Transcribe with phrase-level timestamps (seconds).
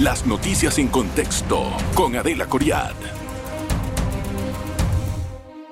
[0.00, 1.62] Las noticias en contexto
[1.94, 2.94] con Adela Coriad.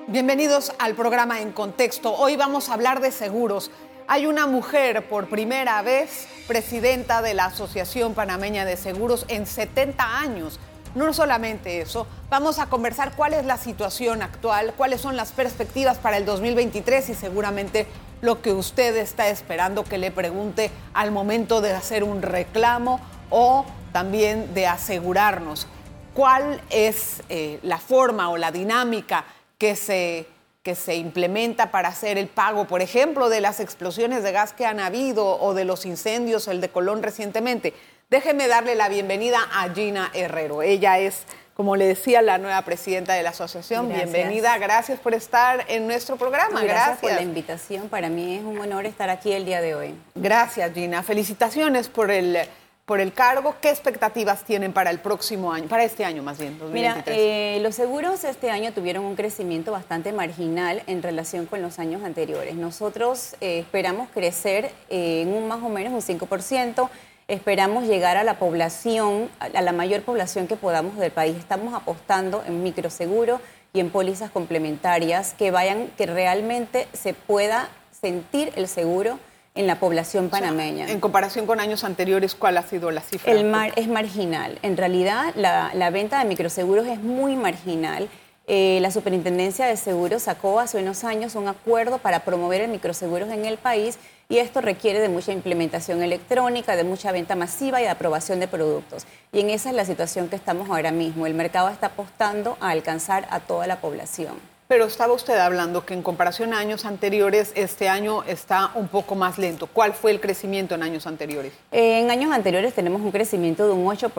[0.05, 2.13] Bienvenidos al programa En Contexto.
[2.13, 3.71] Hoy vamos a hablar de seguros.
[4.07, 10.19] Hay una mujer por primera vez presidenta de la Asociación Panameña de Seguros en 70
[10.19, 10.59] años.
[10.93, 15.97] No solamente eso, vamos a conversar cuál es la situación actual, cuáles son las perspectivas
[15.97, 17.87] para el 2023 y seguramente
[18.21, 22.99] lo que usted está esperando que le pregunte al momento de hacer un reclamo
[23.31, 25.67] o también de asegurarnos
[26.13, 29.25] cuál es eh, la forma o la dinámica
[29.57, 30.25] que se,
[30.63, 34.65] que se implementa para hacer el pago, por ejemplo, de las explosiones de gas que
[34.65, 37.73] han habido o de los incendios, el de Colón recientemente.
[38.09, 40.63] Déjeme darle la bienvenida a Gina Herrero.
[40.63, 43.87] Ella es, como le decía, la nueva presidenta de la asociación.
[43.87, 46.63] Bienvenida, gracias por estar en nuestro programa.
[46.63, 47.87] Gracias, gracias por la invitación.
[47.87, 49.95] Para mí es un honor estar aquí el día de hoy.
[50.15, 51.03] Gracias, Gina.
[51.03, 52.39] Felicitaciones por el
[52.89, 53.55] por el cargo.
[53.61, 56.57] ¿Qué expectativas tienen para el próximo año, para este año más bien?
[56.57, 57.05] 2023?
[57.05, 61.77] Mira, eh, los seguros este año tuvieron un crecimiento bastante marginal en relación con los
[61.77, 62.55] años anteriores.
[62.55, 66.89] Nosotros eh, esperamos crecer eh, en un más o menos un 5%.
[67.27, 71.37] Esperamos llegar a la población, a la mayor población que podamos del país.
[71.37, 73.39] Estamos apostando en microseguro
[73.71, 79.19] y en pólizas complementarias que vayan, que realmente se pueda sentir el seguro
[79.55, 80.89] en la población panameña.
[80.89, 83.31] en comparación con años anteriores, ¿cuál ha sido la cifra?
[83.31, 84.59] El mar es marginal.
[84.61, 88.09] En realidad, la, venta de microseguros es muy marginal.
[88.47, 93.29] Eh, la Superintendencia de Seguros sacó hace unos años un acuerdo para promover el microseguros
[93.29, 97.83] en el país y esto requiere de mucha implementación electrónica, de mucha venta masiva y
[97.83, 99.05] de aprobación de productos.
[99.31, 101.25] Y en esa es la situación que estamos ahora mismo.
[101.25, 104.35] El mercado está apostando a alcanzar a toda la población.
[104.69, 109.15] Pero estaba usted hablando que en comparación a años anteriores, este año está un poco
[109.15, 109.65] más lento.
[109.65, 111.53] ¿Cuál fue el crecimiento en años anteriores?
[111.71, 114.11] en años anteriores tenemos un crecimiento de un 8%,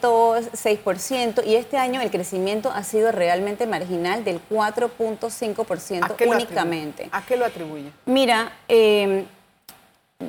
[0.00, 7.10] 6%, y este año el crecimiento ha sido realmente marginal del 4.5% únicamente.
[7.12, 7.92] ¿A qué lo atribuye?
[8.06, 9.26] Mira, eh,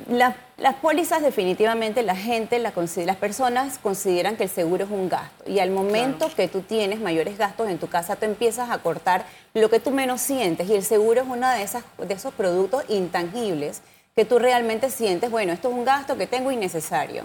[0.08, 5.58] las pólizas definitivamente la gente, las personas consideran que el seguro es un gasto y
[5.58, 9.68] al momento que tú tienes mayores gastos en tu casa, tú empiezas a cortar lo
[9.68, 13.82] que tú menos sientes y el seguro es uno de, esas, de esos productos intangibles
[14.16, 17.24] que tú realmente sientes, bueno, esto es un gasto que tengo innecesario.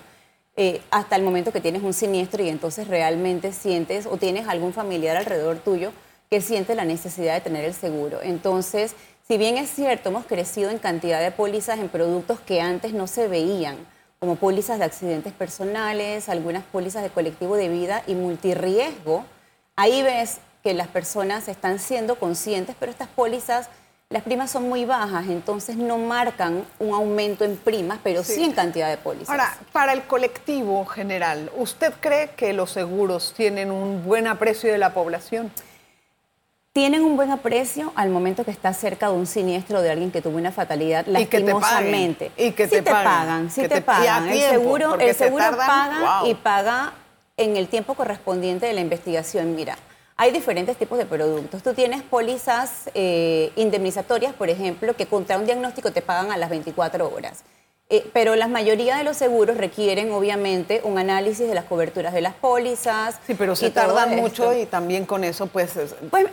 [0.59, 4.73] Eh, hasta el momento que tienes un siniestro y entonces realmente sientes o tienes algún
[4.73, 5.91] familiar alrededor tuyo
[6.31, 8.19] que siente la necesidad de tener el seguro.
[8.21, 8.95] Entonces,
[9.27, 13.07] si bien es cierto, hemos crecido en cantidad de pólizas en productos que antes no
[13.07, 13.75] se veían,
[14.19, 19.25] como pólizas de accidentes personales, algunas pólizas de colectivo de vida y multirriesgo,
[19.75, 23.69] ahí ves que las personas están siendo conscientes, pero estas pólizas,
[24.09, 28.53] las primas son muy bajas, entonces no marcan un aumento en primas, pero sí, en
[28.53, 29.29] cantidad de pólizas.
[29.29, 34.77] Ahora, para el colectivo general, ¿usted cree que los seguros tienen un buen aprecio de
[34.77, 35.51] la población?
[36.77, 40.21] Tienen un buen aprecio al momento que está cerca de un siniestro de alguien que
[40.21, 42.31] tuvo una fatalidad lastimosamente.
[42.37, 43.49] Y que te, pagan.
[43.49, 44.29] Sí te pagan.
[44.29, 46.93] el seguro, el seguro paga y paga
[47.35, 49.55] en el tiempo correspondiente de la investigación.
[49.55, 49.75] Mira,
[50.17, 51.63] hay diferentes tipos de productos.
[51.63, 56.51] Tú tienes pólizas eh, indemnizatorias, por ejemplo, que contra un diagnóstico te pagan a las
[56.51, 57.43] 24 horas.
[57.89, 62.19] Eh, pero la mayoría de los seguros requieren, obviamente, un análisis de las coberturas de
[62.19, 63.17] las pólizas.
[63.25, 65.71] Sí, pero se tardan mucho y también con eso, pues.
[66.11, 66.27] pues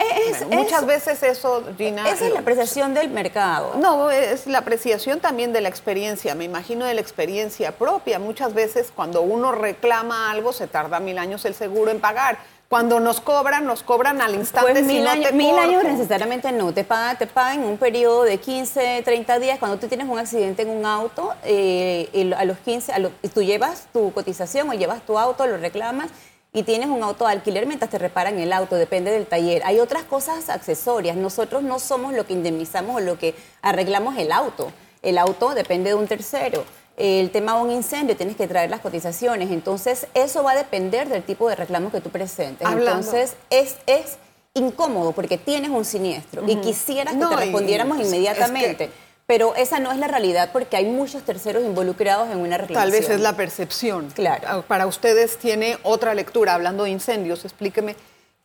[0.50, 2.10] muchas veces eso, Gina.
[2.10, 3.74] Esa es la apreciación del mercado.
[3.76, 6.34] No, es la apreciación también de la experiencia.
[6.34, 8.18] Me imagino de la experiencia propia.
[8.18, 12.36] Muchas veces, cuando uno reclama algo, se tarda mil años el seguro en pagar
[12.68, 14.72] cuando nos cobran, nos cobran al instante.
[14.72, 18.38] Pues mil, años, mil años necesariamente no, te pagan, te pagan en un periodo de
[18.38, 19.58] 15, 30 días.
[19.58, 22.98] Cuando tú tienes un accidente en un auto, eh, a los 15, a
[23.32, 26.10] tú llevas tu cotización o llevas tu auto, lo reclamas
[26.52, 29.62] y tienes un auto de alquiler mientras te reparan el auto, depende del taller.
[29.64, 31.16] Hay otras cosas accesorias.
[31.16, 34.72] Nosotros no somos lo que indemnizamos o lo que arreglamos el auto.
[35.02, 36.64] El auto depende de un tercero
[36.96, 39.50] el tema de un incendio, tienes que traer las cotizaciones.
[39.50, 42.68] Entonces, eso va a depender del tipo de reclamo que tú presentes.
[42.68, 44.18] Entonces, es, es
[44.54, 48.90] incómodo porque tienes un siniestro y quisieras que te respondiéramos inmediatamente.
[49.26, 52.92] pero esa no es la realidad porque hay muchos terceros involucrados en una reclamación.
[52.92, 54.10] Tal vez es la percepción.
[54.10, 54.44] Claro.
[54.46, 56.54] Ah, para ustedes tiene otra lectura.
[56.54, 57.96] Hablando de incendios, explíqueme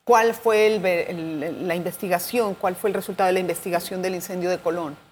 [0.03, 5.08] cuál fue la investigación, cuál fue el resultado de la investigación del incendio de Colón.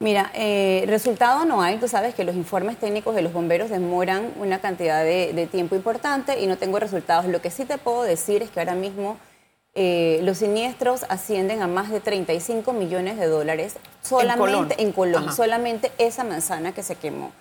[0.00, 1.78] Mira, eh, resultado no hay.
[1.78, 6.40] Tú sabes que los informes técnicos de los bomberos demoran una cantidad de, tiempo importante
[6.40, 7.26] y no tengo resultados.
[7.26, 9.18] Lo que sí te puedo decir es que ahora mismo
[9.74, 15.90] eh, los siniestros ascienden a más de 35 millones de dólares solamente en Colón, solamente
[15.98, 17.32] esa manzana que se quemó.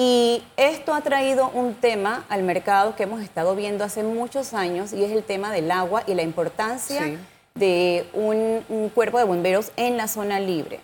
[0.00, 4.92] Y esto ha traído un tema al mercado que hemos estado viendo hace muchos años
[4.92, 7.18] y es el tema del agua y la importancia
[7.56, 10.78] de un, cuerpo de bomberos en la zona libre.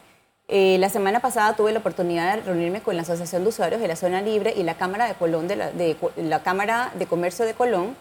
[0.46, 3.88] Eh, la semana pasada tuve la oportunidad de reunirme con la Asociación de Usuarios de
[3.88, 5.56] la Zona Libre y la Cámara de Colón de
[6.16, 7.96] la Cámara de Comercio de Colón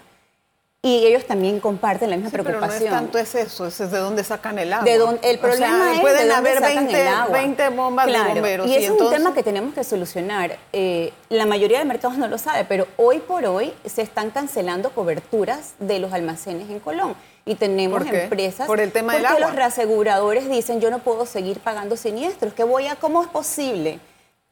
[0.85, 2.69] y ellos también comparten la misma preocupación.
[2.69, 4.83] Pero no es tanto es eso, es de dónde sacan el agua.
[4.83, 7.37] De dónde, el problema es pueden de haber 20, el agua.
[7.37, 8.67] 20 bombas de bomberos.
[8.67, 10.57] Y, es un tema que tenemos que solucionar.
[10.73, 14.89] Eh, la mayoría de mercados no lo sabe, pero hoy por hoy se están cancelando
[14.89, 17.15] coberturas de los almacenes en Colón.
[17.45, 18.67] Y tenemos empresas.
[18.67, 19.39] Por el tema del agua.
[19.39, 22.53] los reaseguradores dicen, yo no puedo seguir pagando siniestros.
[22.53, 24.01] ¿Qué voy a, ¿Cómo es posible?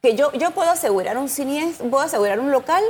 [0.00, 2.82] Que yo, yo puedo asegurar un siniestro, puedo asegurar un local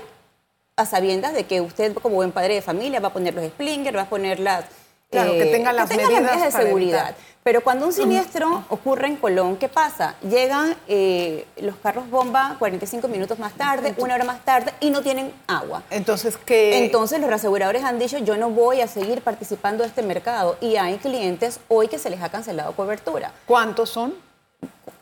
[0.83, 3.97] a sabiendas de que usted como buen padre de familia va a poner los splingers,
[3.97, 4.65] va a poner las...
[5.11, 7.15] Claro, que tenga las, medidas, de seguridad.
[7.43, 10.15] Pero cuando un siniestro ocurre en Colón, ¿qué pasa?
[10.23, 15.03] Llegan eh, los carros bomba 45 minutos más tarde, una hora más tarde y no
[15.03, 15.83] tienen agua.
[15.91, 16.85] Entonces, ¿qué?
[16.85, 20.57] Entonces los aseguradores han dicho, yo no voy a seguir participando de este mercado.
[20.63, 23.33] Y hay clientes hoy que se les ha cancelado cobertura.
[23.45, 24.15] ¿Cuántos son?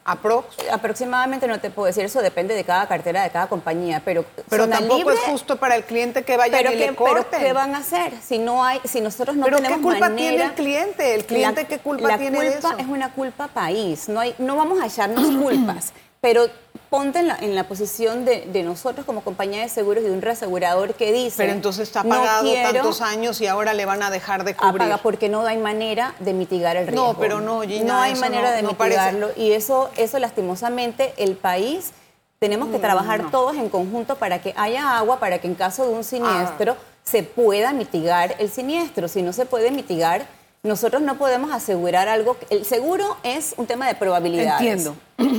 [0.05, 4.69] Aproximadamente no te puedo decir, eso depende de cada cartera, de cada compañía, pero pero
[4.69, 7.26] tampoco es justo para el cliente que vaya pero y le corten.
[7.31, 10.08] Pero ¿qué van a hacer si no hay, si nosotros no pero tenemos qué culpa
[10.08, 11.14] manera, tiene el cliente?
[11.14, 14.81] El cliente qué culpa tiene La culpa es una culpa país, no hay, no vamos
[14.81, 16.49] a echarnos culpas, pero
[16.90, 21.12] ponte en la, posición de, nosotros como compañía de seguros y de un reasegurador que
[21.12, 21.37] dice...
[21.37, 24.82] Pero entonces está pagado tantos años y ahora le van a dejar de cubrir.
[24.82, 27.12] Apaga porque no hay manera de mitigar el riesgo.
[27.12, 31.92] No, pero no, Gina, No hay manera de mitigarlo y eso, eso lastimosamente el país...
[32.40, 35.86] Tenemos que mm, trabajar todos en conjunto para que haya agua, para que en caso
[35.86, 36.84] de un siniestro ah.
[37.04, 39.08] se pueda mitigar el siniestro.
[39.08, 40.26] Si no se puede mitigar,
[40.62, 42.36] nosotros no podemos asegurar algo.
[42.50, 44.60] El seguro es un tema de probabilidades.
[44.60, 44.94] Entiendo.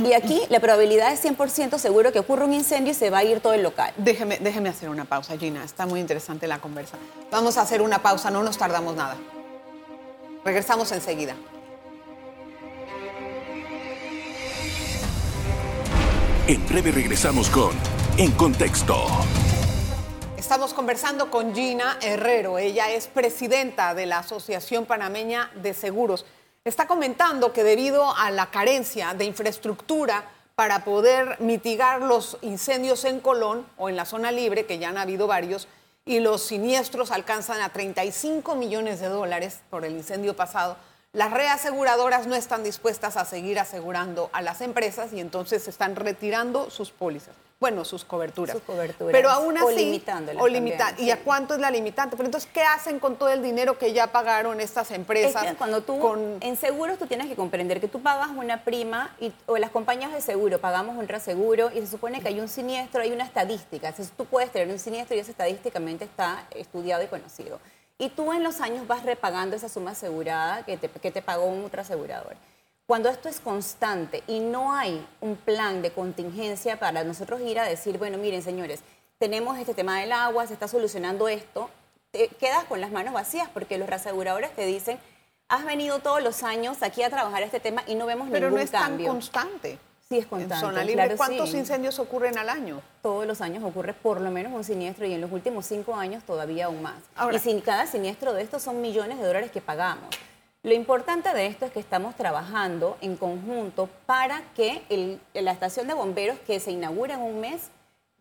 [0.08, 3.24] Y aquí la probabilidad es 100% seguro que ocurra un incendio y se va a
[3.24, 3.92] ir todo el local.
[3.96, 5.62] Déjeme, déjeme hacer una pausa, Gina.
[5.64, 6.96] Está muy interesante la conversa.
[7.30, 9.16] Vamos a hacer una pausa, no nos tardamos nada.
[10.44, 11.36] Regresamos enseguida.
[16.48, 17.70] En breve regresamos con
[18.18, 19.06] En Contexto.
[20.52, 22.58] Estamos conversando con Gina Herrero.
[22.58, 26.26] Ella es presidenta de la Asociación Panameña de Seguros.
[26.62, 33.20] Está comentando que debido a la carencia de infraestructura para poder mitigar los incendios en
[33.20, 35.68] Colón o en la zona libre, que ya han habido varios,
[36.04, 40.76] y los siniestros alcanzan a 35 millones de dólares por el incendio pasado,
[41.14, 46.68] las reaseguradoras no están dispuestas a seguir asegurando a las empresas y entonces están retirando
[46.68, 48.56] sus pólizas bueno, sus coberturas.
[48.56, 49.12] Sus coberturas.
[49.12, 49.66] Pero aún así.
[49.66, 50.42] O limitándolas.
[50.42, 50.98] O limitar.
[50.98, 52.16] ¿Y a cuánto es la limitante?
[52.16, 55.44] Pero entonces, ¿qué hacen con todo el dinero que ya pagaron estas empresas?
[55.44, 55.96] Es que cuando tú,
[56.40, 60.12] en seguros, tú tienes que comprender que tú pagas una prima y, o las compañías
[60.12, 63.88] de seguro pagamos un reaseguro y se supone que hay un siniestro, hay una estadística.
[63.88, 67.60] Entonces, tú puedes tener un siniestro y eso estadísticamente está estudiado y conocido.
[67.96, 71.44] Y tú en los años vas repagando esa suma asegurada que te, que te pagó
[71.44, 72.34] un asegurador.
[72.86, 77.64] Cuando esto es constante y no hay un plan de contingencia para nosotros ir a
[77.64, 78.80] decir, bueno, miren señores,
[79.18, 81.70] tenemos este tema del agua, se está solucionando esto,
[82.10, 84.98] te quedas con las manos vacías porque los reaseguradores te dicen,
[85.48, 88.58] has venido todos los años aquí a trabajar este tema y no vemos Pero ningún
[88.58, 89.06] no es cambio.
[89.06, 89.78] tan constante.
[90.08, 90.54] Sí, es constante.
[90.56, 92.82] En zona libre, ¿cuántos incendios ocurren al año?
[93.00, 96.24] Todos los años ocurre por lo menos un siniestro y en los últimos cinco años
[96.24, 96.96] todavía aún más.
[97.32, 100.08] y sin cada siniestro de estos son millones de dólares que pagamos.
[100.64, 105.94] Lo importante de esto es que estamos trabajando en conjunto para que la estación de
[105.94, 107.70] bomberos que se inaugura en un mes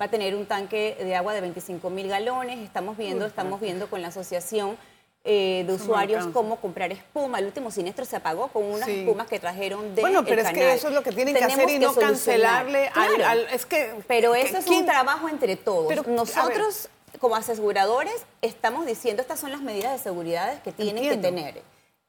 [0.02, 2.58] va a tener un tanque de agua de 25 mil galones.
[2.58, 4.76] Estamos viendo, estamos viendo con la asociación
[5.24, 7.38] eh, de usuarios cómo comprar espuma.
[7.38, 10.74] El último siniestro se apagó con unas espumas que trajeron de Bueno, pero es que
[10.74, 14.58] eso es lo que tienen que hacer y no cancelarle al, es que Pero eso
[14.58, 16.08] es un trabajo entre todos.
[16.08, 21.62] Nosotros como aseguradores estamos diciendo estas son las medidas de seguridad que tienen que tener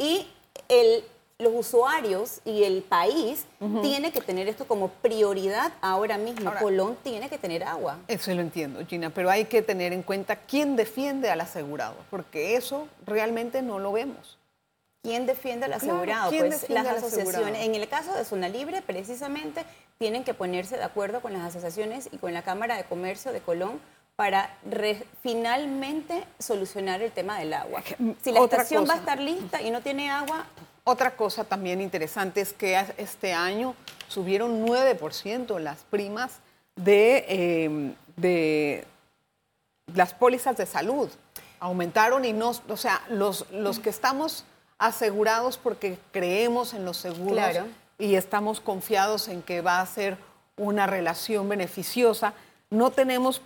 [0.02, 0.26] y
[0.68, 1.04] el,
[1.38, 3.46] los usuarios y el país
[3.82, 6.52] tiene que tener esto como prioridad ahora mismo.
[6.60, 7.98] Colón tiene que tener agua.
[8.08, 12.56] Eso lo entiendo, Gina, pero hay que tener en cuenta quién defiende al asegurado, porque
[12.56, 14.38] eso realmente no lo vemos.
[15.02, 16.30] ¿Quién defiende al asegurado?
[16.30, 19.64] pues las asociaciones, en el caso de Zona Libre, precisamente
[19.98, 23.40] tienen que ponerse de acuerdo con las asociaciones y con la Cámara de Comercio de
[23.40, 23.80] Colón
[24.16, 24.56] para
[25.22, 27.82] finalmente solucionar el tema del agua.
[28.22, 30.46] Si la estación va a estar lista y no tiene agua...
[30.84, 33.76] Otra cosa también interesante es que este año
[34.08, 36.40] subieron 9% las primas
[36.74, 38.84] de, em, de
[39.94, 41.08] las pólizas de salud.
[41.60, 44.44] Aumentaron y no, o sea, los, los que estamos
[44.78, 47.58] asegurados porque creemos en los seguros
[47.98, 50.18] y estamos confiados en que va a ser
[50.56, 52.34] una relación beneficiosa,
[52.70, 53.40] no tenemos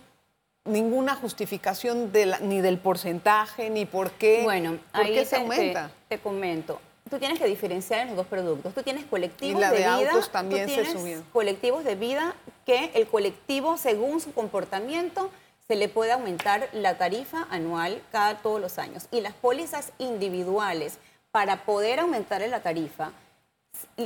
[0.67, 5.25] ninguna justificación de la- ni del porcentaje, ni por qué, Bueno, por ahí qué te,
[5.25, 5.91] se aumenta.
[6.09, 6.79] te- te comento.
[7.09, 8.73] Tú tienes que diferenciar en los dos productos.
[8.73, 9.95] Tú tienes colectivos Y la de, de vida.
[10.11, 11.23] autos tú también se tienes subió.
[11.31, 15.31] Colectivos de vida que el colectivo, según su comportamiento,
[15.69, 19.07] se le puede aumentar la tarifa anual cada todos los años.
[19.11, 20.97] Y las pólizas individuales,
[21.31, 23.11] para poder aumentarle la tarifa,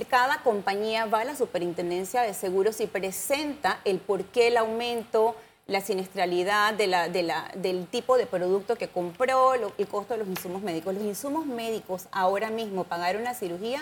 [0.09, 5.35] cada compañía va a la superintendencia de seguros y presenta el por qué el aumento,
[5.71, 10.13] la siniestralidad de la- de la- del tipo de producto que compró, lo- el costo
[10.13, 10.93] de los insumos médicos.
[10.93, 13.81] Los insumos médicos ahora mismo, pagar una cirugía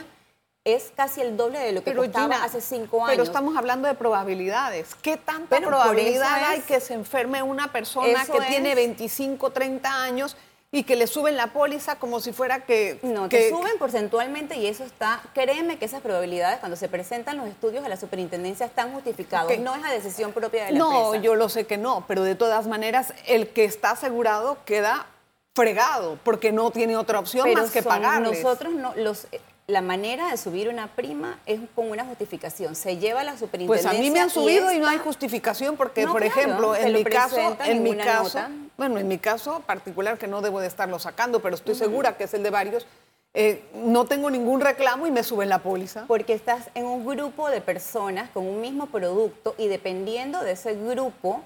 [0.63, 3.12] es casi el doble de lo que costaba Gina, hace cinco años.
[3.12, 4.93] Pero estamos hablando de probabilidades.
[5.01, 10.03] ¿Qué tanta probabilidad hay es- que se enferme una persona que tiene es- 25, 30
[10.03, 10.38] años
[10.71, 12.99] y que le suben la póliza como si fuera que...
[13.01, 17.38] No, que- te suben porcentualmente y eso está, créeme que esas probabilidades cuando se presentan
[17.38, 21.05] los estudios a la superintendencia están justificados, no es a decisión propia de la No,
[21.05, 21.23] empresa.
[21.23, 25.07] yo lo sé que no, pero de todas maneras el que está asegurado queda
[25.55, 28.43] fregado porque no tiene otra opción Pero más que pagarles.
[28.43, 29.25] Nosotros no, los,
[29.69, 32.75] la manera de subir una prima es con una justificación.
[32.75, 33.91] Se lleva a la Pues superintendencia.
[33.91, 36.93] a mí me han subido y, no hay justificación porque, No, por claro, ejemplo, en
[36.93, 38.51] mi caso, en mi caso, nota.
[38.77, 42.23] bueno, en mi caso particular que no debo de estarlo sacando, pero estoy segura que
[42.23, 42.88] es el de varios,
[43.35, 46.05] eh, no tengo ningún reclamo y me suben la póliza.
[46.07, 50.73] Porque estás en un grupo de personas con un mismo producto y dependiendo de ese
[50.73, 51.43] grupo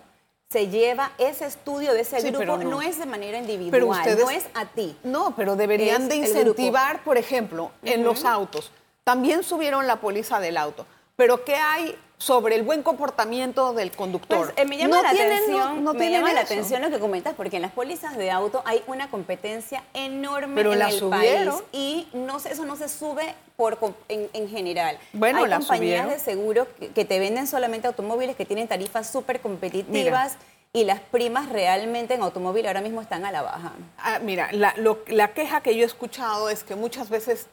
[0.53, 2.57] se lleva ese estudio de ese Sí, grupo, no.
[2.57, 2.81] no.
[2.83, 4.95] es de manera individual, Pero ustedes no es a ti.
[5.03, 8.72] No, pero deberían de incentivar, por ejemplo, en los autos.
[9.03, 10.86] También subieron la póliza del auto.
[11.15, 14.53] Pero ¿qué hay sobre el buen comportamiento del conductor?
[14.53, 16.89] Pues, eh, me llama No la tienen- atención, no- no me llama la atención lo
[16.89, 20.89] que comentas, porque en las pólizas de auto hay una competencia enorme Pero en la
[20.89, 21.56] el subieron.
[21.56, 23.77] país y no se- eso no se sube por
[24.08, 24.98] en, en general.
[25.12, 26.10] Bueno, hay la compañías subieron.
[26.12, 30.38] de seguro que, que te venden solamente automóviles que tienen tarifas súper competitivas
[30.72, 33.74] y las primas realmente en automóvil ahora mismo están a la baja.
[33.98, 37.48] Ah, mira, la, lo- la queja que yo he escuchado es que muchas veces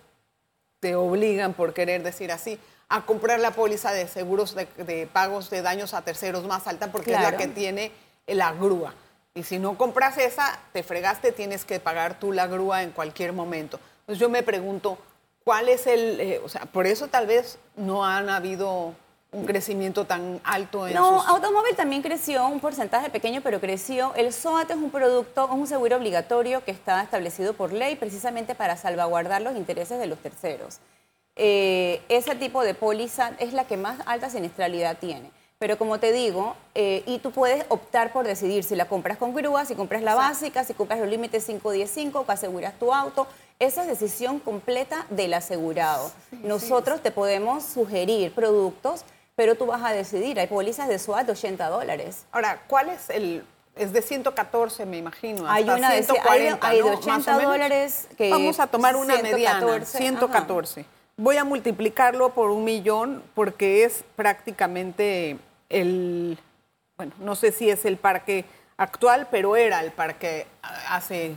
[0.78, 2.58] te obligan, por querer decir así,
[2.90, 6.92] a comprar la póliza de seguros de, de pagos de daños a terceros más alta
[6.92, 7.38] porque es Claro.
[7.38, 7.92] la que tiene
[8.26, 8.92] la grúa.
[9.34, 13.32] Y si no compras esa, te fregaste, tienes que pagar tú la grúa en cualquier
[13.32, 13.78] momento.
[14.00, 14.98] Entonces yo me pregunto,
[15.44, 16.20] ¿cuál es el...?
[16.20, 18.92] eh, o sea, por eso tal vez no han habido
[19.32, 21.28] un crecimiento tan alto en No, sus...
[21.28, 24.12] automóvil también creció, un porcentaje pequeño, pero creció.
[24.16, 28.56] El SOAT es un producto, es un seguro obligatorio que está establecido por ley precisamente
[28.56, 30.80] para salvaguardar los intereses de los terceros.
[31.42, 35.30] Eh, ese tipo de póliza es la que más alta siniestralidad tiene.
[35.58, 39.34] Pero como te digo, eh, y tú puedes optar por decidir si la compras con
[39.34, 43.26] grúa, si compras la básica, si compras los límites 515 o aseguras tu auto.
[43.58, 46.12] Esa es decisión completa del asegurado.
[46.42, 49.04] Nosotros te podemos sugerir productos,
[49.34, 50.38] pero tú vas a decidir.
[50.40, 52.24] Hay pólizas de SOAT de 80 dólares.
[52.32, 53.44] Ahora, ¿cuál es el...?
[53.76, 55.48] Es de 114, me imagino.
[55.50, 56.96] Hay una de- 140, hay de- hay de ¿no?
[56.96, 57.52] Más o 80 menos.
[57.52, 60.84] dólares que Vamos a tomar una mediana, 114, 114.
[61.22, 65.36] Voy a multiplicarlo por un millón porque es prácticamente
[65.68, 66.38] el...
[66.96, 68.46] Bueno, no sé si es el parque
[68.78, 70.46] actual, pero era el parque
[70.88, 71.34] hace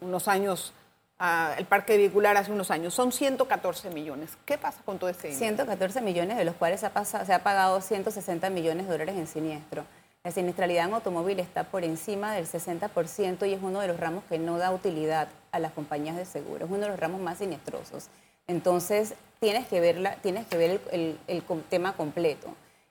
[0.00, 0.72] unos años,
[1.18, 2.94] ah, el parque vehicular hace unos años.
[2.94, 4.30] Son 114 millones.
[4.46, 5.38] ¿Qué pasa con todo ese dinero?
[5.40, 9.14] 114 millones, de los cuales se ha, pasado- se ha pagado 160 millones de dólares
[9.16, 9.84] en siniestro.
[10.24, 14.24] La siniestralidad en automóvil está por encima del 60% y es uno de los ramos
[14.24, 16.64] que no da utilidad a las compañías de seguro.
[16.64, 18.08] Es uno de los ramos más siniestrosos.
[18.48, 22.48] Entonces, tienes que, verla, tienes que ver el, el- el tema completo.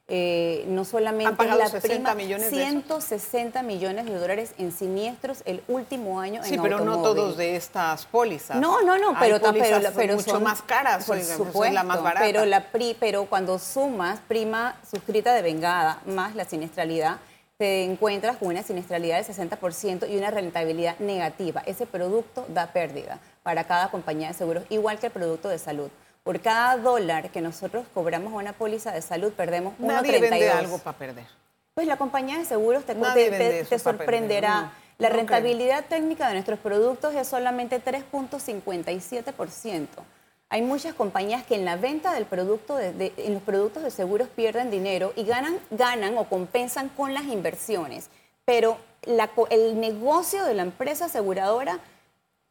[0.10, 2.70] Eh, no solamente Han la 60 prima, millones de eso.
[2.70, 7.58] 160 millones de dólares en siniestros el último año Sí, en pero no todos de
[7.58, 8.56] estas pólizas.
[8.58, 11.74] No, no, no, Hay pero, pero, pero mucho son- más caras, por oiga, supuesto, es
[11.74, 12.26] la más barata.
[12.26, 17.18] Pero, la pri, pero cuando sumas prima suscrita de vengada más la siniestralidad,
[17.58, 21.64] te encuentras con una siniestralidad del 60% y una rentabilidad negativa.
[21.66, 25.89] Ese producto da pérdida para cada compañía de seguros, igual que el producto de salud.
[26.25, 29.86] Por cada dólar que nosotros cobramos a una póliza de salud, perdemos 1.32.
[29.88, 31.24] Nadie vende algo para perder.
[31.74, 34.74] Pues la compañía de seguros te, te- te- te sorprenderá.
[34.98, 39.88] la rentabilidad técnica de nuestros productos es solamente 3.57%.
[40.50, 43.92] Hay muchas compañías que en la venta del producto, de- de- en los productos de
[43.92, 48.10] seguros pierden dinero y ganan, ganan o compensan con las inversiones.
[48.44, 51.80] Pero la el negocio de la empresa aseguradora,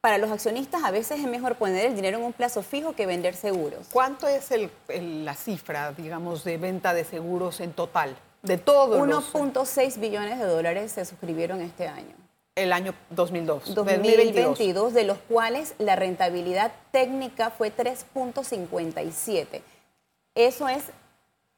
[0.07, 3.07] para los accionistas a veces es mejor poner el dinero en un plazo fijo que
[3.07, 3.89] vender seguros.
[3.93, 8.15] ¿Cuánto es el- el- la cifra, digamos, de venta de seguros en total?
[8.45, 9.35] De todos los...
[9.35, 12.15] 1.6 billones de dólares se suscribieron este año.
[12.55, 13.75] El año 2002.
[13.75, 14.45] 2022.
[14.45, 19.61] 2022, de los cuales la rentabilidad técnica fue 3.57.
[20.37, 20.85] Eso es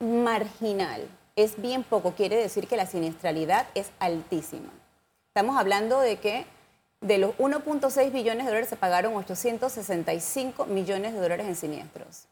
[0.00, 1.06] marginal.
[1.36, 4.70] es bien poco, quiere decir que la siniestralidad es altísima.
[5.34, 6.46] Estamos hablando de que
[7.00, 12.26] de los 1.6 billones de dólares se pagaron 865 millones de dólares en siniestros.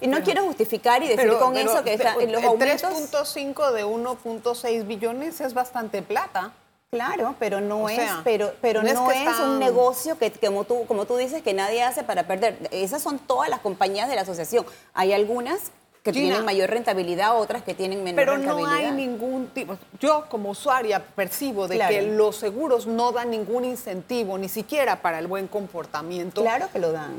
[0.00, 2.82] y no quiero justificar y decir con eso que está, en los aumentos...
[2.82, 6.52] 3.5 de 1.6 billones es bastante plata.
[6.90, 11.16] Claro, pero no es, pero, pero no, es, un negocio que, como tú, como tú
[11.16, 12.56] dices, que nadie hace para perder.
[12.70, 14.64] Esas son todas las compañías de la asociación.
[14.92, 15.72] Hay algunas
[16.04, 18.56] que tienen mayor rentabilidad, otras que tienen menor rentabilidad.
[18.56, 19.78] Pero no hay ningún tipo.
[19.98, 25.18] Yo como usuaria percibo de que los seguros no dan ningún incentivo, ni siquiera para
[25.18, 26.42] el buen comportamiento.
[26.42, 27.14] Claro que lo dan.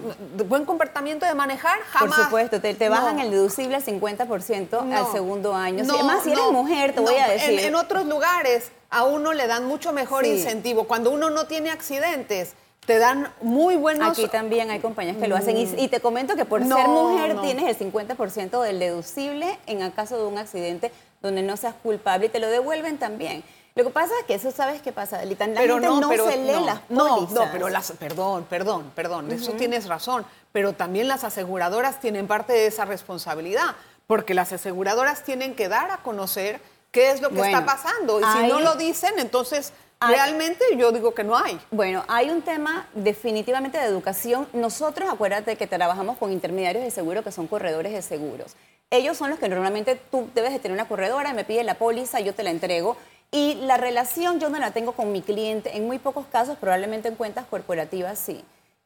[0.48, 2.16] Buen comportamiento de manejar, jamás.
[2.16, 5.84] Por supuesto, te, bajan el deducible al 50% al segundo año.
[5.92, 7.60] Además, si eres mujer, te voy a decir.
[7.62, 10.84] En, otros lugares a uno le dan mucho mejor incentivo.
[10.84, 12.54] Cuando uno no tiene accidentes
[12.86, 14.10] te dan muy buenos...
[14.10, 15.58] Aquí también hay compañías que lo hacen.
[15.58, 20.18] Y, te comento que por ser mujer tienes el 50% del deducible en el caso
[20.18, 23.44] de un accidente donde no seas culpable y te lo devuelven también.
[23.76, 25.48] Lo que pasa es que eso sabes qué pasa, Delita.
[25.48, 27.32] La pero no, se lee las pólizas.
[27.32, 30.26] No, pero las, perdón, perdón, perdón, eso tienes razón.
[30.54, 33.76] Pero también las aseguradoras tienen parte de esa responsabilidad,
[34.08, 36.62] porque las aseguradoras tienen que dar a conocer
[36.92, 38.22] qué es lo que está pasando.
[38.22, 41.60] Y si no lo dicen, entonces Realmente yo digo que no hay.
[41.72, 44.48] Bueno, hay un tema definitivamente de educación.
[44.54, 48.56] Nosotros, acuérdate que trabajamos con intermediarios de seguro que son corredores de seguros.
[48.92, 52.20] Ellos son los que normalmente tú debes de tener una corredora, me pide la póliza,
[52.20, 52.98] yo te la entrego.
[53.32, 57.08] Y la relación yo no la tengo con mi cliente, en muy pocos casos, probablemente
[57.08, 58.44] en cuentas corporativas sí.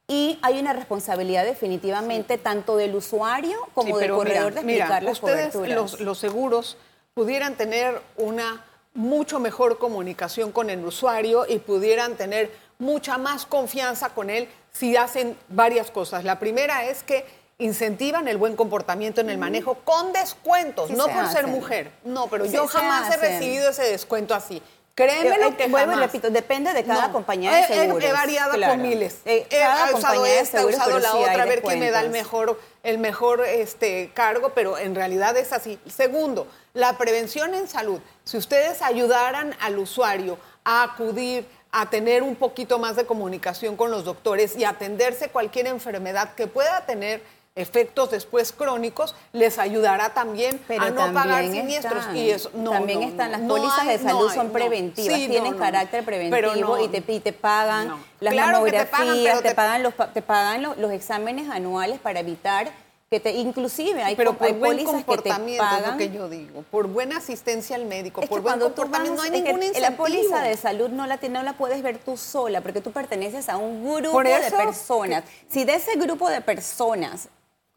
[0.08, 5.54] Y hay una responsabilidad definitivamente tanto del usuario como del corredor de explicar las ustedes,
[5.54, 6.78] Los, los seguros
[7.14, 14.10] pudieran tener una mucho mejor comunicación con el usuario y pudieran tener mucha más confianza
[14.10, 16.24] con él si hacen varias cosas.
[16.24, 17.26] La primera es que
[17.60, 21.92] incentivan el buen comportamiento en el manejo con descuentos, no por ser mujer.
[22.06, 24.62] No, pero yo jamás he recibido ese descuento así.
[25.00, 28.04] Créeme lo que vuelvo repito, depende de cada compañía de seguros.
[28.04, 29.20] He, variado con miles.
[29.24, 29.46] he
[29.94, 33.46] usado esta, he usado la otra, a ver quién me da el mejor, el mejor
[33.46, 35.80] este, cargo, pero en realidad es así.
[35.88, 38.02] Segundo, la prevención en salud.
[38.26, 43.92] Si ustedes ayudaran al usuario a acudir a tener un poquito más de comunicación con
[43.92, 47.22] los doctores y atenderse cualquier enfermedad que pueda tener
[47.60, 52.06] efectos después crónicos, les ayudará también a no pagar siniestros.
[52.14, 57.02] y eso, también están las pólizas de salud, son preventivas, tienen carácter preventivo y te,
[57.02, 62.72] te, pagan las mamografías, te pagan, los, te pagan los exámenes anuales para evitar
[63.10, 67.18] que te, inclusive hay, pero por buen comportamiento es lo que yo digo, por buena
[67.18, 69.82] asistencia al médico, por buen comportamiento, no hay ningún incentivo.
[69.82, 73.50] La póliza de salud no la, no la puedes ver tú sola, porque tú perteneces
[73.50, 75.24] a un grupo de personas.
[75.50, 77.30] Si de ese grupo de personas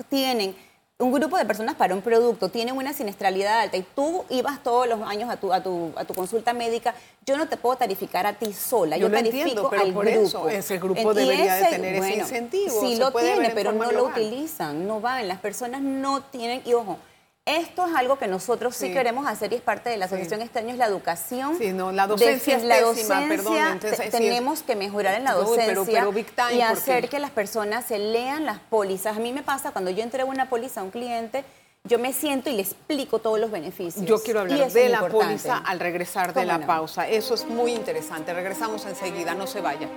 [0.09, 0.55] tienen
[0.99, 4.87] un grupo de personas para un producto tienen una siniestralidad alta y tú ibas todos
[4.87, 6.95] los años a tu, a tu, a tu consulta médica,
[7.27, 10.49] yo no te puedo tarificar a ti sola, yo, tarifico pero al por grupo.
[10.49, 12.81] Eso ese grupo debería de tener ese incentivo.
[12.81, 16.99] Sí lo tiene, pero no lo utilizan, no van, las personas no tienen, y ojo,
[17.45, 20.61] esto es algo que nosotros sí, queremos hacer y es parte de la asociación este
[20.61, 21.59] año, es la educación.
[21.59, 23.81] Sí, no, la docencia es la docencia, perdón.
[24.13, 26.07] tenemos que mejorar en la docencia
[26.53, 29.17] y hacer que las personas se lean las pólizas.
[29.17, 31.45] A mí me pasa cuando yo entrego una póliza a un cliente,
[31.83, 34.07] yo me siento y le explico todos los beneficios.
[34.07, 37.09] Yo quiero hablar de la póliza al regresar de la pausa.
[37.09, 38.33] Eso es muy interesante.
[38.33, 39.89] Regresamos enseguida, no se vaya.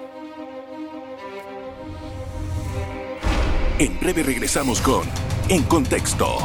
[3.77, 5.08] En breve regresamos con
[5.49, 6.38] En Contexto.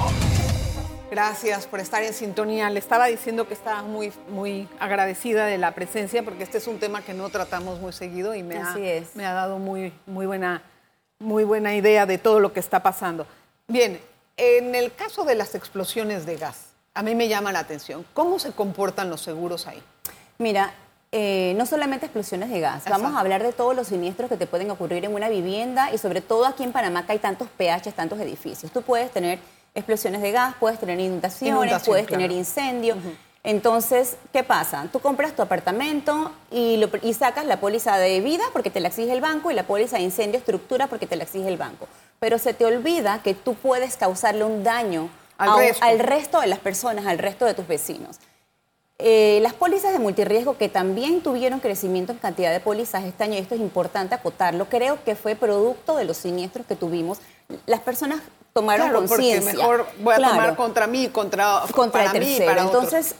[1.11, 2.71] Gracias por estar en sintonía.
[2.71, 6.79] Le estaba diciendo que estaba muy, muy agradecida de la presencia porque este es un
[6.79, 8.77] tema que no tratamos muy seguido y me, ha,
[9.15, 10.63] me ha dado muy, muy, buena,
[11.19, 13.27] muy buena idea de todo lo que está pasando.
[13.67, 14.01] Bien,
[14.37, 18.07] en el caso de las explosiones de gas, a mí me llama la atención.
[18.15, 19.83] ¿Cómo se comportan los seguros ahí?
[20.39, 20.73] Mira,
[21.11, 24.47] eh, no solamente explosiones de gas, vamos a hablar de todos los siniestros que te
[24.47, 27.91] pueden ocurrir en una vivienda y sobre todo aquí en Panamá que hay tantos PH,
[27.93, 28.71] tantos edificios.
[28.71, 29.41] Tú puedes tener
[29.75, 32.99] explosiones de gas, puedes tener inundaciones, puedes tener incendios.
[33.43, 34.89] Entonces, ¿qué pasa?
[34.93, 39.13] Tú compras tu apartamento y, y, sacas la póliza de vida porque te la exige
[39.13, 41.89] el banco y la póliza de incendio estructura porque te la exige el banco.
[42.19, 46.41] Pero se te olvida que tú puedes causarle un daño al, resto.
[46.41, 48.19] de las personas, al resto de tus vecinos.
[48.99, 53.37] Eh, las pólizas de multirriesgo que también tuvieron crecimiento en cantidad de pólizas este año,
[53.37, 57.19] y esto es importante acotarlo, creo que fue producto de los siniestros que tuvimos.
[57.65, 58.21] Las personas
[58.53, 59.53] tomaron claro, conciencia.
[59.53, 62.61] mejor voy a tomar contra mí, contra, contra el tercero.
[62.61, 63.15] Entonces,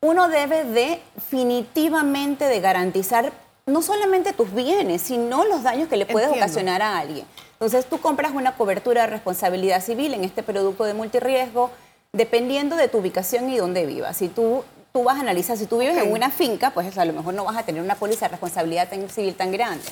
[0.00, 3.32] uno debe definitivamente de garantizar
[3.66, 7.26] no solamente tus bienes, sino los daños que le puedes ocasionar a alguien.
[7.54, 11.70] Entonces, tú compras una cobertura de responsabilidad civil en este producto de multirriesgo,
[12.12, 14.16] dependiendo de tu ubicación y dónde vivas.
[14.18, 17.12] Si tú, tú vas a analizar, si tú vives en una finca, pues a lo
[17.12, 19.84] mejor no vas a tener una póliza de responsabilidad civil tan grande.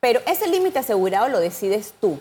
[0.00, 2.18] Pero ese límite asegurado lo decides tú.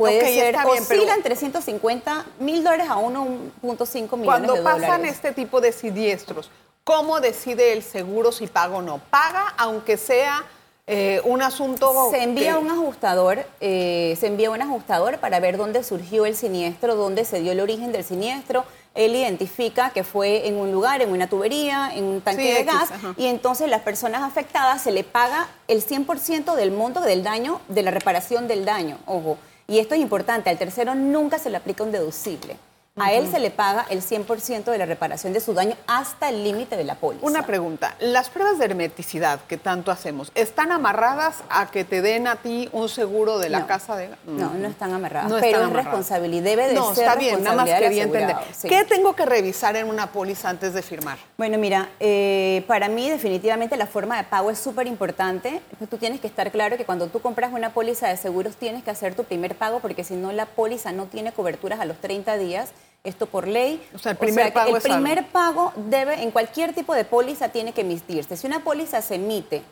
[0.00, 4.62] Puede ser, bien, oscila entre 150 mil dólares a 1.5 millones de dólares.
[4.62, 6.50] Cuando pasan este tipo de siniestros,
[6.84, 8.98] ¿cómo decide el seguro si paga o no?
[9.10, 10.44] ¿Paga aunque sea
[10.92, 12.08] eh, un asunto.
[12.10, 16.96] Se envía un ajustador, eh, se envía un ajustador para ver dónde surgió el siniestro,
[16.96, 18.64] dónde se dio el origen del siniestro.
[18.96, 22.90] Él identifica que fue en un lugar, en una tubería, en un tanque de gas,
[23.16, 27.84] y entonces las personas afectadas se le paga el 100% del monto del daño, de
[27.84, 28.98] la reparación del daño.
[29.06, 29.38] Ojo.
[29.70, 32.56] Y esto es importante, al tercero nunca se le aplica un deducible.
[32.96, 36.44] A él se le paga el 100% de la reparación de su daño hasta el
[36.44, 37.24] límite de la póliza.
[37.24, 42.26] Una pregunta, las pruebas de hermeticidad que tanto hacemos, ¿están amarradas a que te den
[42.26, 46.44] a ti un seguro de la casa de No, no están amarradas, pero es responsabilidad,
[46.44, 48.36] debe de no, ser está bien, nada más quería entender.
[48.62, 51.18] ¿Qué tengo que revisar en una póliza antes de firmar?
[51.38, 55.62] Bueno, mira, eh, para mí definitivamente la forma de pago es súper importante.
[55.88, 58.90] Tú tienes que estar claro que cuando tú compras una póliza de seguros tienes que
[58.90, 62.36] hacer tu primer pago porque si no la póliza no tiene coberturas a los 30
[62.36, 62.72] días
[63.04, 63.82] esto por ley.
[63.94, 67.72] O sea, el primer, pago, el primer pago debe, en cualquier tipo de póliza, tiene
[67.72, 68.36] que emitirse.
[68.36, 69.62] Si una póliza se emite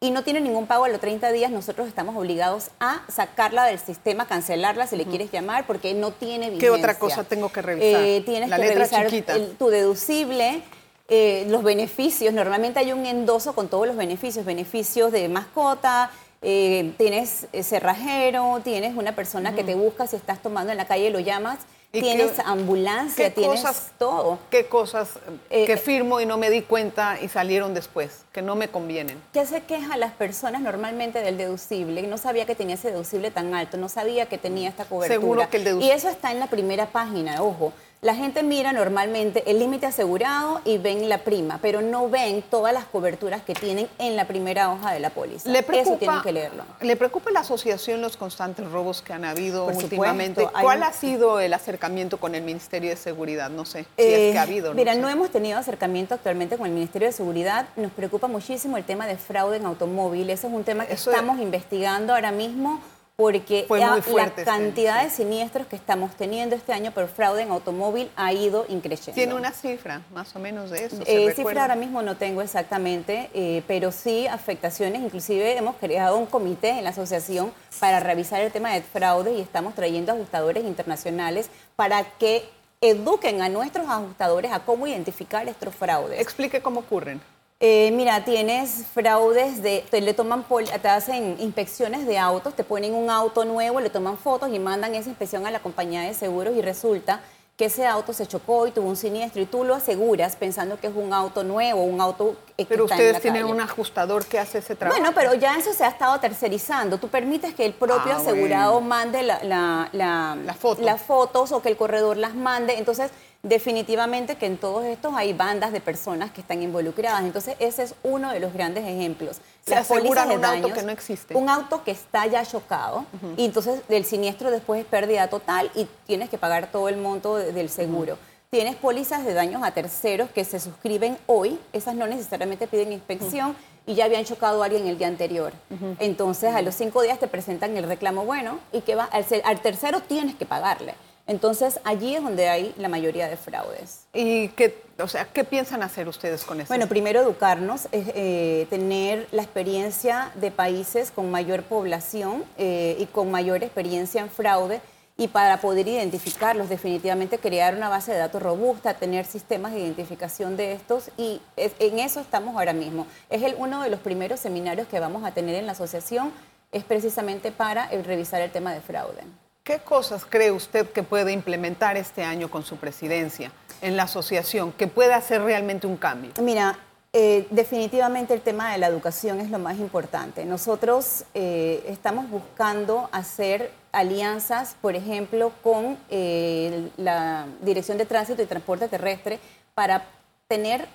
[0.00, 3.80] y no tiene ningún pago a los 30 días, nosotros estamos obligados a sacarla del
[3.80, 6.68] sistema, cancelarla, si le quieres llamar, porque no tiene vigencia.
[6.68, 8.02] ¿Qué otra cosa tengo que revisar?
[8.02, 9.10] Eh, tienes que revisar
[9.58, 10.62] tu deducible,
[11.08, 12.32] eh, los beneficios.
[12.32, 18.96] Normalmente hay un endoso con todos los beneficios, beneficios de mascota, eh, tienes cerrajero, tienes
[18.96, 21.58] una persona que te busca si estás tomando en la calle, lo llamas
[21.90, 23.64] tienes ambulancia, tienes
[23.98, 24.38] todo.
[24.50, 25.18] ¿Qué cosas
[25.50, 29.20] eh, que firmo y no me di cuenta y salieron después, que no me convienen?
[29.32, 32.02] ¿Qué se queja las personas normalmente del deducible?
[32.02, 35.20] No sabía que tenía ese deducible tan alto, no sabía que tenía esta cobertura.
[35.20, 35.92] Seguro que el deducible.
[35.92, 37.72] Y eso está en la primera página, ojo.
[38.00, 42.72] La gente mira normalmente el límite asegurado y ven la prima, pero no ven todas
[42.72, 45.50] las coberturas que tienen en la primera hoja de la póliza.
[45.50, 46.62] ¿Le preocupa, Eso tienen que leerlo.
[46.80, 50.46] ¿Le preocupa la asociación los constantes robos que han habido últimamente?
[50.60, 53.50] ¿Cuál ha sido el acercamiento con el Ministerio de Seguridad?
[53.50, 54.74] No sé si es que ha habido.
[54.74, 57.66] mira, no hemos tenido acercamiento actualmente con el Ministerio de Seguridad.
[57.74, 60.30] Nos preocupa muchísimo el tema de fraude en automóvil.
[60.30, 62.80] Ese es un tema que estamos investigando ahora mismo
[63.18, 64.00] porque la
[64.44, 69.16] cantidad de siniestros que estamos teniendo este año por fraude en automóvil ha ido increciendo.
[69.16, 71.02] ¿Tiene una cifra más o menos de eso?
[71.04, 75.02] Eh, cifra ahora mismo no tengo exactamente, eh, pero sí afectaciones.
[75.02, 79.40] Inclusive hemos creado un comité en la asociación para revisar el tema de fraude y
[79.40, 82.48] estamos trayendo ajustadores internacionales para que
[82.80, 86.20] eduquen a nuestros ajustadores a cómo identificar estos fraudes.
[86.20, 87.20] Explique cómo ocurren.
[87.60, 90.44] Eh, mira, tienes fraudes de, te le toman,
[90.80, 94.94] te hacen inspecciones de autos, te ponen un auto nuevo, le toman fotos y mandan
[94.94, 97.20] esa inspección a la compañía de seguros y resulta
[97.58, 100.86] que ese auto se chocó y tuvo un siniestro y tú lo aseguras pensando que
[100.86, 104.76] es un auto nuevo, un auto que Pero ustedes tienen un ajustador que hace ese
[104.76, 105.00] trabajo.
[105.00, 106.98] Bueno, pero ya eso se ha estado tercerizando.
[106.98, 112.36] Tú permites que el propio ah, asegurado mande las fotos o que el corredor las
[112.36, 112.78] mande.
[112.78, 113.10] Entonces,
[113.42, 117.22] definitivamente que en todos estos hay bandas de personas que están involucradas.
[117.22, 119.40] Entonces, ese es uno de los grandes ejemplos.
[119.64, 121.36] Se aseguran un auto que no existe.
[121.36, 123.04] Un auto que está ya chocado
[123.36, 127.36] y entonces el siniestro después es pérdida total y tienes que pagar todo el monto
[127.52, 128.18] del seguro.
[128.50, 133.54] Tienes pólizas de daños a terceros que se suscriben hoy, esas no necesariamente piden inspección
[133.86, 135.52] y ya habían chocado a alguien el día anterior.
[135.98, 140.00] Entonces, a los cinco días te presentan el reclamo bueno y que va al tercero
[140.00, 140.94] tienes que pagarle.
[141.26, 144.06] Entonces, allí es donde hay la mayoría de fraudes.
[144.14, 146.68] ¿Y qué, o sea, qué piensan hacer ustedes con eso?
[146.68, 153.30] Bueno, primero educarnos, eh, tener la experiencia de países con mayor población eh, y con
[153.30, 154.80] mayor experiencia en fraude
[155.20, 160.56] y para poder identificarlos, definitivamente crear una base de datos robusta, tener sistemas de identificación
[160.56, 163.04] de estos y en eso estamos ahora mismo.
[163.28, 166.32] Es el, uno de los primeros seminarios que vamos a tener en la asociación,
[166.70, 169.24] es precisamente para revisar el tema de fraude.
[169.64, 173.50] ¿Qué cosas cree usted que puede implementar este año con su presidencia
[173.82, 176.30] en la asociación que pueda hacer realmente un cambio?
[176.40, 176.78] Mira,
[177.14, 180.44] eh, definitivamente el tema de la educación es lo más importante.
[180.44, 188.46] Nosotros eh, estamos buscando hacer alianzas, por ejemplo, con eh, la Dirección de Tránsito y
[188.46, 189.40] Transporte Terrestre
[189.74, 190.04] para
[190.48, 190.86] tener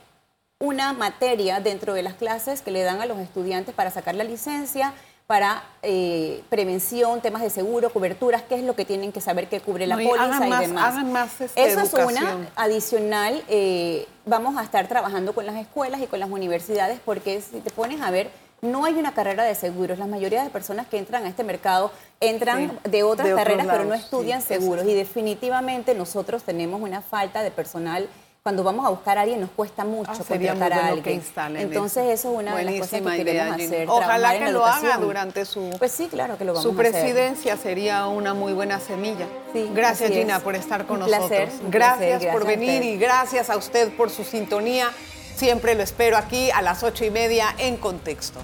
[0.59, 4.23] una materia dentro de las clases que le dan a los estudiantes para sacar la
[4.23, 4.93] licencia
[5.33, 9.61] para eh, prevención, temas de seguro, coberturas, qué es lo que tienen que saber que
[9.61, 11.41] cubre la póliza y, demás.
[11.41, 13.43] este, Eso es una adicional.
[13.47, 17.71] Eh, vamos a estar trabajando con las escuelas y con las universidades porque si te
[17.71, 18.29] pones a ver,
[18.61, 19.97] no hay una carrera de seguros.
[19.97, 23.95] La mayoría de personas que entran a este mercado entran de otras carreras, pero no
[23.95, 24.85] estudian seguros.
[24.85, 28.07] Y definitivamente nosotros tenemos una falta de personal
[28.43, 31.23] cuando vamos a buscar a alguien nos cuesta mucho ah, contratar a alguien.
[31.55, 33.89] Entonces eso es una de las cosas que queremos hacer.
[33.89, 38.05] Ojalá que lo haga durante su Pues sí, claro que lo vamos Su presidencia sería
[38.07, 39.27] una muy buena semilla.
[39.73, 41.53] gracias Gina por estar con nosotros.
[41.69, 44.91] gracias, por venir y gracias a usted por su sintonía.
[45.37, 48.41] Siempre lo espero aquí a las ocho y media en Contexto.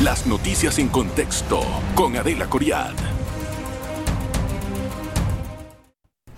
[0.00, 1.60] Las noticias en contexto
[1.94, 3.11] con Adela Coriad.